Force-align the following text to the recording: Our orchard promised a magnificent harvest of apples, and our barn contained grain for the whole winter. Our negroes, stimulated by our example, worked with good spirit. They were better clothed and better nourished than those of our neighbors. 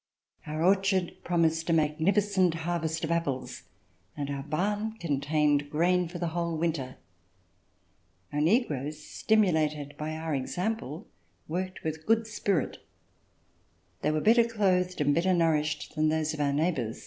Our 0.47 0.63
orchard 0.63 1.17
promised 1.23 1.69
a 1.69 1.73
magnificent 1.73 2.55
harvest 2.55 3.03
of 3.03 3.11
apples, 3.11 3.65
and 4.17 4.31
our 4.31 4.41
barn 4.41 4.93
contained 4.93 5.69
grain 5.69 6.07
for 6.07 6.17
the 6.17 6.29
whole 6.29 6.57
winter. 6.57 6.95
Our 8.33 8.41
negroes, 8.41 8.97
stimulated 9.05 9.93
by 9.99 10.15
our 10.17 10.33
example, 10.33 11.07
worked 11.47 11.83
with 11.83 12.07
good 12.07 12.25
spirit. 12.25 12.79
They 14.01 14.09
were 14.09 14.21
better 14.21 14.43
clothed 14.43 15.01
and 15.01 15.13
better 15.13 15.35
nourished 15.35 15.93
than 15.93 16.09
those 16.09 16.33
of 16.33 16.39
our 16.41 16.51
neighbors. 16.51 16.99